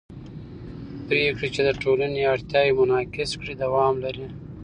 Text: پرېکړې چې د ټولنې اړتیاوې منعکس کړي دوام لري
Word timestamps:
پرېکړې 1.07 1.47
چې 1.55 1.61
د 1.67 1.69
ټولنې 1.81 2.21
اړتیاوې 2.33 2.75
منعکس 2.79 3.31
کړي 3.39 3.53
دوام 3.63 3.95
لري 4.05 4.25